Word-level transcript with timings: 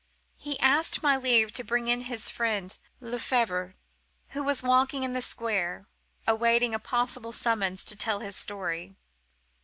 He 0.37 0.59
asked 0.59 1.03
my 1.03 1.15
leave 1.15 1.53
to 1.53 1.63
bring 1.63 1.87
in 1.87 2.01
his 2.05 2.31
friend 2.31 2.75
Le 2.99 3.19
Febvre, 3.19 3.75
who 4.29 4.41
was 4.41 4.63
walking 4.63 5.03
in 5.03 5.13
the 5.13 5.21
square, 5.21 5.85
awaiting 6.27 6.73
a 6.73 6.79
possible 6.79 7.31
summons 7.31 7.85
to 7.85 7.95
tell 7.95 8.19
his 8.21 8.35
story. 8.35 8.95